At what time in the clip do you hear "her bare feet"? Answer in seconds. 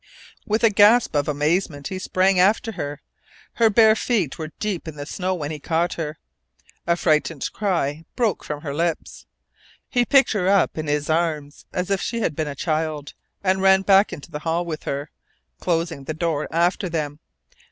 3.53-4.39